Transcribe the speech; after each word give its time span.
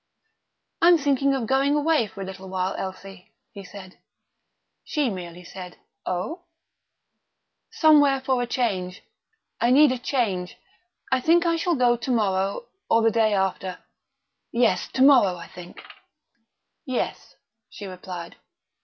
"I'm 0.81 0.97
thinking 0.97 1.35
of 1.35 1.45
going 1.45 1.75
away 1.75 2.07
for 2.07 2.21
a 2.21 2.25
little 2.25 2.49
while, 2.49 2.73
Elsie," 2.73 3.35
he 3.51 3.63
said. 3.63 3.99
She 4.83 5.11
merely 5.11 5.43
said, 5.43 5.77
"Oh?" 6.07 6.45
"Somewhere 7.69 8.19
for 8.19 8.41
a 8.41 8.47
change. 8.47 9.03
I 9.59 9.69
need 9.69 9.91
a 9.91 9.99
change. 9.99 10.57
I 11.11 11.21
think 11.21 11.45
I 11.45 11.55
shall 11.55 11.75
go 11.75 11.97
to 11.97 12.09
morrow, 12.11 12.65
or 12.89 13.03
the 13.03 13.11
day 13.11 13.35
after. 13.35 13.77
Yes, 14.51 14.87
to 14.93 15.03
morrow, 15.03 15.35
I 15.37 15.47
think." 15.49 15.83
"Yes," 16.83 17.35
she 17.69 17.85
replied. 17.85 18.37